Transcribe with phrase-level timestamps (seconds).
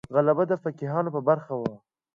[0.15, 1.73] غلبه د فقیهانو په برخه وه.